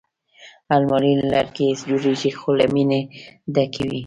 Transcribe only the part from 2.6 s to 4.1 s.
مینې ډکې وي